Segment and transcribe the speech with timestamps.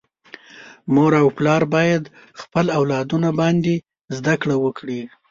[0.93, 2.03] مور او پلار باید
[2.41, 3.75] خپل اولادونه باندي
[4.17, 5.01] زده کړي وکړي.